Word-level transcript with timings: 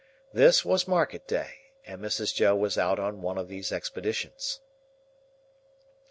This 0.33 0.65
was 0.65 0.87
market 0.87 1.27
day, 1.27 1.53
and 1.85 2.01
Mrs. 2.01 2.33
Joe 2.33 2.55
was 2.55 2.75
out 2.75 2.97
on 2.97 3.21
one 3.21 3.37
of 3.37 3.47
these 3.49 3.71
expeditions. 3.71 4.59